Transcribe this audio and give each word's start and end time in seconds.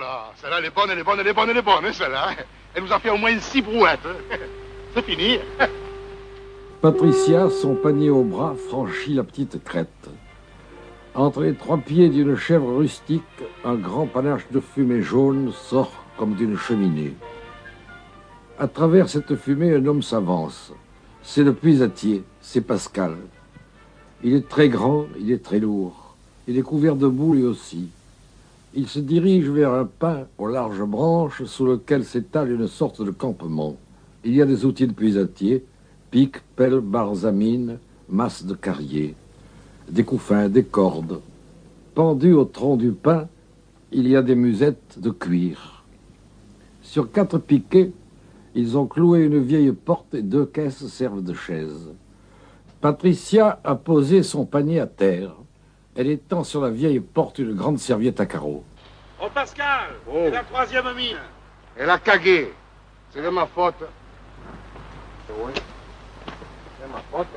là 0.00 0.06
là, 0.06 0.32
celle-là, 0.40 0.56
elle 0.58 0.64
est 0.66 0.74
bonne, 0.74 0.90
elle 0.90 0.98
est 0.98 1.04
bonne, 1.04 1.20
elle 1.20 1.26
est 1.26 1.32
bonne, 1.32 1.50
elle 1.50 1.56
est 1.56 1.62
bonne, 1.62 1.84
hein, 1.84 1.92
celle-là. 1.92 2.30
Elle 2.74 2.82
nous 2.84 2.92
a 2.92 2.98
fait 2.98 3.10
au 3.10 3.16
moins 3.16 3.38
six 3.40 3.62
brouettes. 3.62 4.00
hein. 4.06 4.36
C'est 4.94 5.04
fini. 5.04 5.38
Patricia, 6.80 7.48
son 7.50 7.74
panier 7.74 8.10
au 8.10 8.22
bras, 8.22 8.54
franchit 8.68 9.14
la 9.14 9.24
petite 9.24 9.62
crête. 9.64 9.88
Entre 11.14 11.42
les 11.42 11.54
trois 11.54 11.78
pieds 11.78 12.08
d'une 12.08 12.36
chèvre 12.36 12.76
rustique, 12.76 13.22
un 13.64 13.74
grand 13.76 14.06
panache 14.06 14.46
de 14.50 14.60
fumée 14.60 15.00
jaune 15.02 15.52
sort 15.52 15.92
comme 16.18 16.34
d'une 16.34 16.58
cheminée. 16.58 17.14
À 18.58 18.68
travers 18.68 19.08
cette 19.08 19.34
fumée, 19.36 19.74
un 19.74 19.86
homme 19.86 20.02
s'avance. 20.02 20.72
C'est 21.22 21.42
le 21.42 21.54
puisatier, 21.54 22.22
c'est 22.40 22.60
Pascal. 22.60 23.16
Il 24.22 24.34
est 24.34 24.48
très 24.48 24.68
grand, 24.68 25.06
il 25.18 25.32
est 25.32 25.42
très 25.42 25.58
lourd. 25.58 26.14
Il 26.46 26.58
est 26.58 26.62
couvert 26.62 26.96
de 26.96 27.08
boue 27.08 27.34
lui 27.34 27.44
aussi. 27.44 27.88
Il 28.76 28.88
se 28.88 28.98
dirige 28.98 29.48
vers 29.48 29.72
un 29.72 29.84
pin 29.84 30.26
aux 30.36 30.48
larges 30.48 30.82
branches 30.82 31.44
sous 31.44 31.64
lequel 31.64 32.04
s'étale 32.04 32.50
une 32.50 32.66
sorte 32.66 33.02
de 33.02 33.12
campement. 33.12 33.76
Il 34.24 34.34
y 34.34 34.42
a 34.42 34.46
des 34.46 34.64
outils 34.64 34.88
de 34.88 34.92
puisatier, 34.92 35.64
pics, 36.10 36.42
pelles, 36.56 36.80
barzamines, 36.80 37.78
masses 38.08 38.44
de 38.44 38.54
carrier, 38.54 39.14
des 39.88 40.02
couffins, 40.02 40.48
des 40.48 40.64
cordes. 40.64 41.20
Pendus 41.94 42.32
au 42.32 42.44
tronc 42.44 42.76
du 42.76 42.90
pin, 42.90 43.28
il 43.92 44.08
y 44.08 44.16
a 44.16 44.22
des 44.22 44.34
musettes 44.34 44.98
de 44.98 45.10
cuir. 45.10 45.84
Sur 46.82 47.12
quatre 47.12 47.38
piquets, 47.38 47.92
ils 48.56 48.76
ont 48.76 48.86
cloué 48.86 49.20
une 49.20 49.38
vieille 49.38 49.72
porte 49.72 50.14
et 50.14 50.22
deux 50.22 50.46
caisses 50.46 50.84
servent 50.88 51.22
de 51.22 51.34
chaise. 51.34 51.92
Patricia 52.80 53.60
a 53.62 53.76
posé 53.76 54.24
son 54.24 54.44
panier 54.44 54.80
à 54.80 54.88
terre. 54.88 55.36
Elle 55.96 56.08
étend 56.10 56.42
sur 56.44 56.60
la 56.60 56.70
vieille 56.70 57.00
porte 57.00 57.38
une 57.38 57.54
grande 57.54 57.78
serviette 57.78 58.20
à 58.20 58.26
carreaux. 58.26 58.64
Oh 59.20 59.28
Pascal, 59.32 59.90
Oh. 60.08 60.12
c'est 60.24 60.30
la 60.30 60.42
troisième 60.42 60.92
mine. 60.94 61.16
Elle 61.76 61.88
a 61.90 61.98
cagué. 61.98 62.52
C'est 63.10 63.22
de 63.22 63.28
ma 63.28 63.46
faute. 63.46 63.76
Oui. 65.30 65.52
C'est 66.80 66.88
ma 66.92 67.00
faute. 67.10 67.28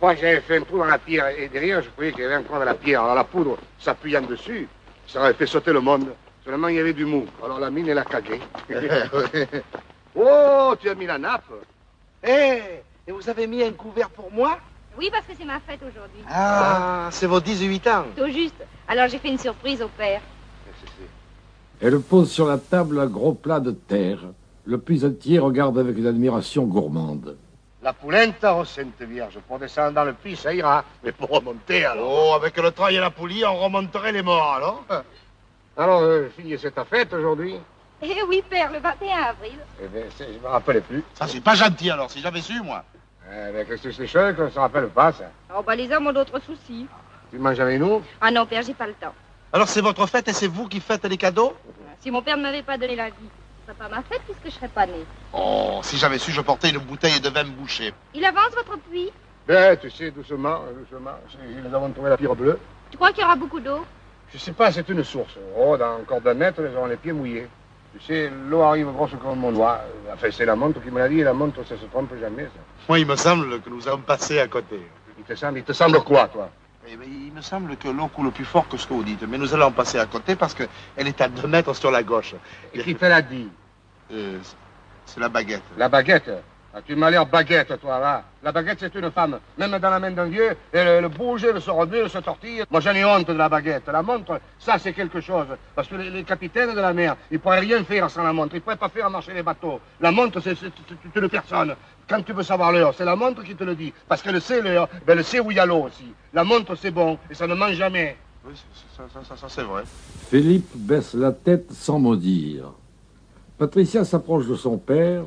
Que 0.00 0.20
j'avais 0.20 0.40
fait 0.40 0.58
un 0.58 0.62
trou 0.62 0.78
dans 0.78 0.84
la 0.84 0.98
pierre 0.98 1.28
et 1.28 1.48
derrière, 1.48 1.80
je 1.82 1.88
croyais 1.90 2.12
qu'il 2.12 2.22
y 2.22 2.26
avait 2.26 2.36
encore 2.36 2.60
de 2.60 2.64
la 2.64 2.74
pierre. 2.74 3.02
Alors 3.02 3.14
la 3.14 3.24
poudre 3.24 3.56
s'appuyant 3.78 4.20
dessus, 4.22 4.68
ça 5.06 5.20
aurait 5.20 5.34
fait 5.34 5.46
sauter 5.46 5.72
le 5.72 5.80
monde. 5.80 6.08
Seulement, 6.44 6.68
il 6.68 6.76
y 6.76 6.80
avait 6.80 6.92
du 6.92 7.04
mou. 7.04 7.24
Alors 7.42 7.60
la 7.60 7.70
mine, 7.70 7.88
elle 7.88 7.98
a 7.98 8.04
cagué. 8.04 8.40
oh, 10.16 10.74
tu 10.80 10.88
as 10.90 10.94
mis 10.94 11.06
la 11.06 11.18
nappe. 11.18 11.44
Eh, 12.24 12.60
et 13.06 13.12
vous 13.12 13.28
avez 13.28 13.46
mis 13.46 13.62
un 13.62 13.72
couvert 13.72 14.10
pour 14.10 14.30
moi? 14.32 14.58
Oui, 14.98 15.08
parce 15.10 15.24
que 15.26 15.32
c'est 15.38 15.44
ma 15.44 15.60
fête 15.60 15.80
aujourd'hui. 15.82 16.20
Ah, 16.30 17.08
c'est 17.10 17.26
vos 17.26 17.40
18 17.40 17.86
ans. 17.88 18.04
Tout 18.16 18.26
juste. 18.30 18.62
Alors 18.88 19.08
j'ai 19.08 19.18
fait 19.18 19.28
une 19.28 19.38
surprise 19.38 19.80
au 19.82 19.88
père. 19.88 20.20
Elle 21.80 22.00
pose 22.00 22.30
sur 22.30 22.46
la 22.46 22.58
table 22.58 23.00
un 23.00 23.06
gros 23.06 23.32
plat 23.32 23.58
de 23.60 23.72
terre. 23.72 24.20
Le 24.64 24.78
puisatier 24.78 25.38
regarde 25.38 25.78
avec 25.78 25.96
une 25.98 26.06
admiration 26.06 26.64
gourmande. 26.64 27.36
La 27.82 27.92
poulenta, 27.92 28.54
oh 28.54 28.64
Sainte 28.64 29.00
Vierge, 29.02 29.38
pour 29.48 29.58
descendre 29.58 29.92
dans 29.92 30.04
le 30.04 30.12
puits, 30.12 30.36
ça 30.36 30.54
ira. 30.54 30.84
Mais 31.02 31.10
pour 31.10 31.30
remonter, 31.30 31.84
alors. 31.84 32.28
Oh, 32.30 32.34
avec 32.34 32.56
le 32.56 32.70
trail 32.70 32.94
et 32.94 33.00
la 33.00 33.10
poulie, 33.10 33.44
on 33.44 33.56
remonterait 33.56 34.12
les 34.12 34.22
morts, 34.22 34.52
alors 34.54 34.84
Alors, 35.76 36.00
euh, 36.02 36.28
fille, 36.28 36.56
c'est 36.60 36.70
ta 36.70 36.84
fête 36.84 37.12
aujourd'hui 37.12 37.56
Eh 38.00 38.22
oui, 38.28 38.40
père, 38.48 38.70
le 38.70 38.78
21 38.78 39.16
avril. 39.22 39.58
Eh 39.82 39.88
bien, 39.88 40.02
c'est- 40.16 40.32
je 40.32 40.38
me 40.38 40.46
rappelle 40.46 40.82
plus. 40.82 41.02
Ça, 41.14 41.26
c'est 41.26 41.40
pas 41.40 41.56
gentil, 41.56 41.90
alors, 41.90 42.08
si 42.08 42.20
j'avais 42.20 42.40
su, 42.40 42.60
moi. 42.62 42.84
Eh 43.30 43.52
bien, 43.52 43.64
qu'est-ce 43.64 43.82
que 43.84 43.92
c'est 43.92 44.06
choses 44.06 44.34
qu'on 44.36 44.44
ne 44.44 44.50
se 44.50 44.58
rappelle 44.58 44.88
pas, 44.88 45.12
ça. 45.12 45.30
Oh, 45.56 45.62
bah 45.62 45.74
les 45.74 45.90
hommes 45.92 46.06
ont 46.06 46.12
d'autres 46.12 46.40
soucis. 46.40 46.86
Tu 47.30 47.38
manges 47.38 47.60
avec 47.60 47.78
nous 47.80 48.02
Ah 48.20 48.30
non, 48.30 48.46
père, 48.46 48.62
j'ai 48.62 48.74
pas 48.74 48.86
le 48.86 48.94
temps. 48.94 49.14
Alors, 49.52 49.68
c'est 49.68 49.80
votre 49.80 50.06
fête 50.06 50.28
et 50.28 50.32
c'est 50.32 50.46
vous 50.48 50.68
qui 50.68 50.80
faites 50.80 51.04
les 51.04 51.16
cadeaux 51.16 51.54
Si 52.00 52.10
mon 52.10 52.22
père 52.22 52.36
ne 52.36 52.42
m'avait 52.42 52.62
pas 52.62 52.76
donné 52.78 52.96
la 52.96 53.06
vie, 53.08 53.14
ce 53.60 53.66
serait 53.72 53.76
pas 53.78 53.88
ma 53.94 54.02
fête 54.02 54.22
puisque 54.26 54.44
je 54.46 54.50
serais 54.50 54.68
pas 54.68 54.86
née. 54.86 55.04
Oh, 55.32 55.80
si 55.82 55.96
j'avais 55.96 56.18
su, 56.18 56.30
je 56.32 56.40
portais 56.40 56.70
une 56.70 56.78
bouteille 56.78 57.20
de 57.20 57.28
vin 57.28 57.44
bouché. 57.44 57.92
Il 58.14 58.24
avance 58.24 58.50
votre 58.54 58.78
puits 58.78 59.10
Ben, 59.46 59.76
tu 59.78 59.90
sais, 59.90 60.10
doucement, 60.10 60.60
doucement. 60.78 61.12
Nous 61.64 61.74
avons 61.74 61.90
trouvé 61.90 62.10
la 62.10 62.16
pierre 62.16 62.34
bleue. 62.34 62.58
Tu 62.90 62.96
crois 62.96 63.12
qu'il 63.12 63.22
y 63.22 63.24
aura 63.24 63.36
beaucoup 63.36 63.60
d'eau? 63.60 63.84
Je 64.32 64.38
sais 64.38 64.52
pas, 64.52 64.72
c'est 64.72 64.88
une 64.88 65.04
source. 65.04 65.34
Oh, 65.56 65.76
dans 65.76 66.00
encore 66.00 66.20
d'un 66.22 66.34
mètre, 66.34 66.60
nous 66.62 66.68
avons 66.76 66.86
les 66.86 66.96
pieds 66.96 67.12
mouillés. 67.12 67.46
Tu 67.94 68.00
sais, 68.06 68.30
l'eau 68.48 68.62
arrive 68.62 68.90
grosse 68.92 69.10
comme 69.22 69.38
mon 69.38 69.52
doigt. 69.52 69.80
Enfin, 70.12 70.28
c'est 70.30 70.46
la 70.46 70.56
montre 70.56 70.82
qui 70.82 70.90
me 70.90 70.98
l'a 70.98 71.08
dit, 71.08 71.20
et 71.20 71.24
la 71.24 71.34
montre, 71.34 71.62
ça 71.66 71.76
se 71.76 71.84
trompe 71.86 72.10
jamais, 72.18 72.44
ça. 72.44 72.60
Moi, 72.88 72.98
il 73.00 73.06
me 73.06 73.16
semble 73.16 73.60
que 73.60 73.68
nous 73.68 73.86
avons 73.86 74.00
passé 74.00 74.40
à 74.40 74.48
côté. 74.48 74.80
Il 75.18 75.24
te 75.24 75.34
semble, 75.34 75.58
il 75.58 75.64
te 75.64 75.72
semble 75.72 76.00
quoi, 76.00 76.28
toi? 76.28 76.50
Eh 76.88 76.96
ben, 76.96 77.06
il 77.08 77.32
me 77.32 77.42
semble 77.42 77.76
que 77.76 77.88
l'eau 77.88 78.08
coule 78.08 78.32
plus 78.32 78.44
fort 78.44 78.66
que 78.66 78.76
ce 78.76 78.86
que 78.86 78.94
vous 78.94 79.04
dites. 79.04 79.22
Mais 79.28 79.38
nous 79.38 79.54
allons 79.54 79.70
passer 79.70 79.98
à 79.98 80.06
côté 80.06 80.34
parce 80.34 80.54
qu'elle 80.54 80.68
est 80.96 81.20
à 81.20 81.28
deux 81.28 81.46
mètres 81.46 81.74
sur 81.74 81.90
la 81.90 82.02
gauche. 82.02 82.34
Et 82.74 82.82
qui 82.82 82.94
te 82.96 83.04
l'a 83.04 83.22
dit? 83.22 83.48
Euh, 84.12 84.38
c'est 85.06 85.20
la 85.20 85.28
baguette. 85.28 85.62
La 85.76 85.88
baguette? 85.88 86.30
Ah, 86.74 86.80
Tu 86.86 86.94
m'as 86.96 87.10
l'air 87.10 87.26
baguette, 87.26 87.80
toi, 87.80 87.98
là. 87.98 88.24
La 88.42 88.50
baguette, 88.52 88.78
c'est 88.80 88.94
une 88.94 89.10
femme. 89.10 89.38
Même 89.58 89.78
dans 89.78 89.90
la 89.90 89.98
main 90.00 90.10
d'un 90.10 90.24
vieux, 90.26 90.56
elle, 90.72 90.86
elle 90.88 91.08
bouge, 91.08 91.44
elle 91.44 91.60
se 91.60 91.70
remue, 91.70 91.98
elle 91.98 92.10
se 92.10 92.18
tortille. 92.18 92.64
Moi, 92.70 92.80
j'en 92.80 92.92
ai 92.94 93.04
honte 93.04 93.28
de 93.28 93.32
la 93.34 93.48
baguette. 93.48 93.86
La 93.92 94.02
montre, 94.02 94.40
ça, 94.58 94.78
c'est 94.78 94.92
quelque 94.92 95.20
chose. 95.20 95.46
Parce 95.74 95.86
que 95.88 95.94
les, 95.96 96.10
les 96.10 96.24
capitaines 96.24 96.74
de 96.74 96.80
la 96.80 96.92
mer, 96.92 97.16
ils 97.30 97.38
pourraient 97.38 97.60
rien 97.60 97.84
faire 97.84 98.10
sans 98.10 98.22
la 98.24 98.32
montre. 98.32 98.54
Ils 98.54 98.60
pourraient 98.60 98.76
pas 98.76 98.88
faire 98.88 99.08
marcher 99.10 99.32
les 99.34 99.42
bateaux. 99.42 99.80
La 100.00 100.10
montre, 100.10 100.40
c'est 100.40 100.56
une 101.14 101.28
personne. 101.28 101.74
Quand 102.08 102.22
tu 102.22 102.32
veux 102.32 102.42
savoir 102.42 102.72
l'heure, 102.72 102.94
c'est 102.96 103.04
la 103.04 103.16
montre 103.16 103.42
qui 103.44 103.54
te 103.54 103.64
le 103.64 103.74
dit. 103.74 103.92
Parce 104.08 104.22
qu'elle 104.22 104.40
sait 104.40 104.60
l'heure, 104.60 104.88
ben, 105.06 105.16
elle 105.18 105.24
sait 105.24 105.40
où 105.40 105.50
il 105.50 105.56
y 105.56 105.60
a 105.60 105.66
l'eau 105.66 105.84
aussi. 105.84 106.12
La 106.32 106.42
montre, 106.42 106.74
c'est 106.74 106.90
bon, 106.90 107.18
et 107.30 107.34
ça 107.34 107.46
ne 107.46 107.54
ment 107.54 107.72
jamais. 107.72 108.16
Oui, 108.44 108.52
c'est- 108.56 108.96
ça, 108.96 109.04
ça, 109.14 109.20
ça, 109.28 109.36
ça, 109.36 109.46
c'est 109.48 109.62
vrai. 109.62 109.84
Philippe 110.28 110.68
baisse 110.74 111.14
la 111.14 111.30
tête 111.30 111.70
sans 111.72 111.98
mot 112.00 112.16
dire. 112.16 112.64
Patricia 113.56 114.04
s'approche 114.04 114.46
de 114.48 114.56
son 114.56 114.78
père. 114.78 115.22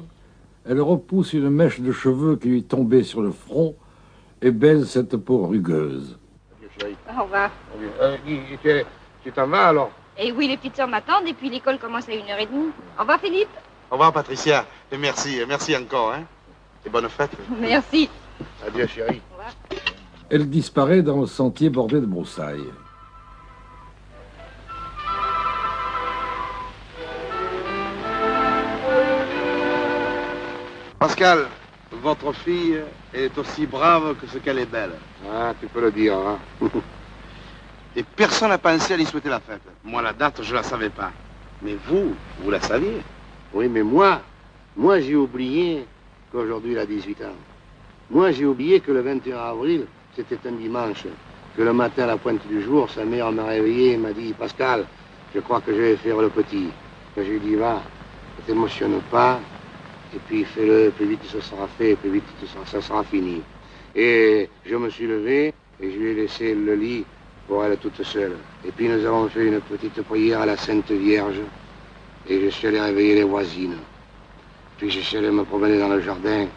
Elle 0.67 0.81
repousse 0.81 1.33
une 1.33 1.49
mèche 1.49 1.79
de 1.79 1.91
cheveux 1.91 2.35
qui 2.37 2.47
lui 2.49 2.63
tombait 2.63 3.03
sur 3.03 3.21
le 3.21 3.31
front 3.31 3.75
et 4.41 4.51
baise 4.51 4.89
cette 4.89 5.15
peau 5.17 5.45
rugueuse. 5.47 6.17
Adieu, 6.57 6.69
chérie. 6.79 6.95
Au 7.17 7.23
revoir. 7.23 7.51
Euh, 8.01 8.17
tu- 9.23 9.31
t'en 9.31 9.47
vas, 9.47 9.67
alors 9.67 9.91
Et 10.17 10.31
oui, 10.31 10.47
les 10.47 10.57
petites 10.57 10.75
sœurs 10.75 10.87
m'attendent 10.87 11.27
et 11.27 11.33
puis 11.33 11.49
l'école 11.49 11.77
commence 11.77 12.07
à 12.09 12.11
1h30. 12.13 12.71
Au 12.97 13.01
revoir, 13.01 13.19
Philippe. 13.19 13.49
Au 13.91 13.93
revoir, 13.95 14.11
Patricia. 14.13 14.65
Et 14.91 14.97
merci, 14.97 15.37
et 15.37 15.45
merci 15.45 15.75
encore, 15.75 16.13
hein. 16.13 16.23
Et 16.85 16.89
bonne 16.89 17.09
fête. 17.09 17.31
Merci. 17.59 18.09
Adieu, 18.67 18.85
chérie. 18.87 19.21
Au 19.31 19.35
revoir. 19.37 19.53
Elle 20.29 20.49
disparaît 20.49 21.01
dans 21.01 21.19
le 21.21 21.25
sentier 21.25 21.69
bordé 21.69 21.99
de 21.99 22.05
broussailles. 22.05 22.63
Pascal, 31.05 31.45
votre 32.01 32.33
fille 32.33 32.79
est 33.13 33.37
aussi 33.37 33.67
brave 33.67 34.15
que 34.19 34.25
ce 34.25 34.39
qu'elle 34.39 34.57
est 34.57 34.65
belle. 34.65 34.93
Ah, 35.31 35.53
tu 35.61 35.67
peux 35.67 35.79
le 35.79 35.91
dire, 35.91 36.17
hein 36.17 36.39
Et 37.95 38.01
personne 38.01 38.49
n'a 38.49 38.57
pensé 38.57 38.95
à 38.95 38.97
lui 38.97 39.05
souhaiter 39.05 39.29
la 39.29 39.39
fête. 39.39 39.61
Moi, 39.83 40.01
la 40.01 40.13
date, 40.13 40.41
je 40.41 40.55
la 40.55 40.63
savais 40.63 40.89
pas. 40.89 41.11
Mais 41.61 41.75
vous, 41.85 42.15
vous 42.39 42.49
la 42.49 42.59
saviez. 42.59 43.03
Oui, 43.53 43.67
mais 43.69 43.83
moi, 43.83 44.19
moi 44.75 44.99
j'ai 44.99 45.15
oublié 45.15 45.85
qu'aujourd'hui 46.31 46.71
il 46.71 46.79
a 46.79 46.87
18 46.87 47.21
ans. 47.21 47.37
Moi 48.09 48.31
j'ai 48.31 48.47
oublié 48.47 48.79
que 48.79 48.91
le 48.91 49.01
21 49.01 49.37
avril, 49.37 49.85
c'était 50.15 50.39
un 50.49 50.53
dimanche. 50.53 51.05
Que 51.55 51.61
le 51.61 51.71
matin 51.71 52.05
à 52.05 52.07
la 52.07 52.17
pointe 52.17 52.47
du 52.47 52.63
jour, 52.63 52.89
sa 52.89 53.05
mère 53.05 53.31
m'a 53.31 53.45
réveillé 53.45 53.91
et 53.91 53.97
m'a 53.97 54.11
dit 54.11 54.33
Pascal, 54.33 54.85
je 55.35 55.39
crois 55.39 55.61
que 55.61 55.71
je 55.71 55.81
vais 55.81 55.97
faire 55.97 56.17
le 56.17 56.29
petit. 56.29 56.69
Que 57.15 57.23
je 57.23 57.29
lui 57.29 57.35
ai 57.35 57.39
dit 57.41 57.55
Va, 57.55 57.83
ne 58.39 58.43
t'émotionne 58.47 58.99
pas, 59.11 59.39
et 60.15 60.19
puis 60.27 60.45
fais-le, 60.45 60.91
plus 60.91 61.07
vite 61.07 61.23
ce 61.25 61.41
sera 61.41 61.67
fait, 61.77 61.95
plus 61.95 62.11
vite 62.11 62.23
ça 62.65 62.81
sera 62.81 63.03
fini. 63.03 63.41
Et 63.95 64.49
je 64.65 64.75
me 64.75 64.89
suis 64.89 65.07
levé 65.07 65.53
et 65.81 65.91
je 65.91 65.97
lui 65.97 66.11
ai 66.11 66.13
laissé 66.15 66.55
le 66.55 66.75
lit 66.75 67.05
pour 67.47 67.63
elle 67.65 67.77
toute 67.77 68.01
seule. 68.03 68.37
Et 68.65 68.71
puis 68.71 68.87
nous 68.87 69.05
avons 69.05 69.27
fait 69.27 69.45
une 69.45 69.59
petite 69.59 70.01
prière 70.03 70.41
à 70.41 70.45
la 70.45 70.57
Sainte 70.57 70.91
Vierge. 70.91 71.41
Et 72.27 72.41
je 72.41 72.49
suis 72.49 72.67
allé 72.67 72.79
réveiller 72.79 73.15
les 73.15 73.23
voisines. 73.23 73.77
Puis 74.77 74.89
je 74.89 74.99
suis 75.01 75.17
allé 75.17 75.31
me 75.31 75.43
promener 75.43 75.79
dans 75.79 75.89
le 75.89 76.01
jardin 76.01 76.47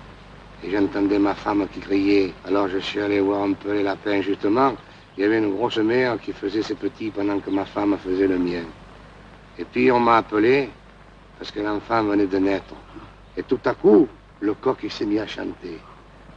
et 0.64 0.70
j'entendais 0.70 1.18
ma 1.18 1.34
femme 1.34 1.66
qui 1.72 1.80
criait. 1.80 2.32
Alors 2.44 2.68
je 2.68 2.78
suis 2.78 3.00
allé 3.00 3.20
voir 3.20 3.42
un 3.42 3.52
peu 3.52 3.72
les 3.72 3.82
lapins, 3.82 4.20
justement. 4.20 4.74
Il 5.16 5.22
y 5.22 5.24
avait 5.24 5.38
une 5.38 5.54
grosse 5.54 5.78
mère 5.78 6.18
qui 6.20 6.32
faisait 6.32 6.62
ses 6.62 6.74
petits 6.74 7.10
pendant 7.10 7.40
que 7.40 7.50
ma 7.50 7.64
femme 7.64 7.96
faisait 7.98 8.28
le 8.28 8.38
mien. 8.38 8.62
Et 9.58 9.64
puis 9.64 9.90
on 9.90 9.98
m'a 10.00 10.18
appelé 10.18 10.70
parce 11.38 11.50
que 11.50 11.60
l'enfant 11.60 12.04
venait 12.04 12.26
de 12.26 12.38
naître. 12.38 12.74
Et 13.38 13.44
tout 13.44 13.60
à 13.64 13.74
coup, 13.74 14.08
le 14.40 14.52
coq 14.54 14.78
il 14.82 14.90
s'est 14.90 15.06
mis 15.06 15.20
à 15.20 15.26
chanter. 15.26 15.78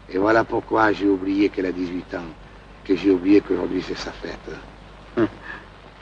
Et 0.07 0.18
voilà 0.18 0.44
pourquoi 0.44 0.94
j'ai 0.94 1.07
oublié 1.07 1.50
qu'elle 1.50 1.65
a 1.65 1.71
18 1.71 2.13
ans. 2.13 2.31
Que 2.86 2.95
j'ai 2.95 3.12
oublié 3.12 3.42
qu'aujourd'hui 3.42 3.81
c'est 3.81 3.98
sa 3.98 4.12
fête. 4.12 4.51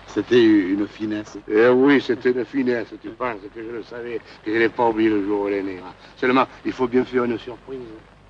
C'était 0.08 0.44
une 0.44 0.88
finesse. 0.88 1.38
Eh 1.48 1.68
oui, 1.68 2.02
c'était 2.02 2.32
une 2.32 2.44
finesse, 2.44 2.88
tu 3.00 3.10
penses 3.10 3.42
que 3.54 3.64
je 3.64 3.70
le 3.70 3.84
savais, 3.84 4.20
que 4.44 4.52
je 4.52 4.58
n'ai 4.58 4.70
pas 4.70 4.88
oublié 4.88 5.08
le 5.08 5.24
jour 5.24 5.44
où 5.44 5.48
elle 5.48 5.54
est 5.54 5.64
née. 5.64 5.80
Seulement, 6.18 6.48
il 6.66 6.72
faut 6.72 6.88
bien 6.88 7.06
faire 7.06 7.26
une 7.26 7.38
surprise. 7.38 7.80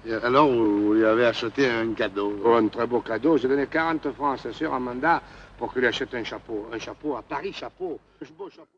Et 0.05 0.13
alors, 0.13 0.49
vous, 0.49 0.87
vous 0.87 0.93
lui 0.93 1.05
avez 1.05 1.25
acheté 1.25 1.69
un 1.69 1.93
cadeau. 1.93 2.37
Oh, 2.43 2.55
un 2.55 2.67
très 2.67 2.85
beau 2.85 2.99
cadeau. 2.99 3.37
J'ai 3.37 3.47
donné 3.47 3.65
40 3.67 4.11
francs 4.11 4.39
à 4.39 4.43
sa 4.43 4.53
sœur 4.53 4.73
Amanda 4.73 5.21
pour 5.57 5.73
qu'elle 5.73 5.83
lui 5.83 5.87
achète 5.87 6.13
un 6.15 6.23
chapeau. 6.25 6.67
Un 6.73 6.79
chapeau 6.79 7.15
à 7.15 7.21
Paris, 7.21 7.53
chapeau. 7.53 7.97
Un 8.21 8.25
beau 8.37 8.49
chapeau. 8.49 8.67